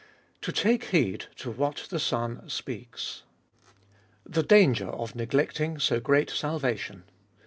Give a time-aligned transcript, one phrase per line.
[0.41, 3.21] To take heed to what the Son speaks
[4.23, 4.33] (1 4).
[4.33, 4.35] X.
[4.37, 7.03] THE DANGER OF NEGLECTING SO GREAT SALVATION.